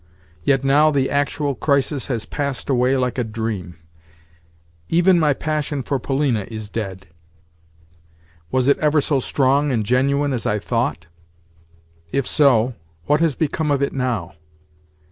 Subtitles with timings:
[0.43, 3.77] Yet now the actual crisis has passed away like a dream.
[4.89, 7.05] Even my passion for Polina is dead.
[8.49, 11.05] Was it ever so strong and genuine as I thought?
[12.11, 12.73] If so,
[13.05, 14.33] what has become of it now?